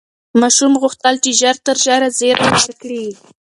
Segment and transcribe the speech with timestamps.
[0.41, 3.05] ماشوم غوښتل چې ژر تر ژره زېری ورکړي.